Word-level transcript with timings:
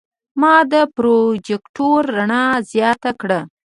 ما 0.41 0.55
د 0.71 0.73
پروجیکتور 0.95 2.01
رڼا 2.17 2.45
زیاته 2.71 3.11
کړه. 3.21 3.39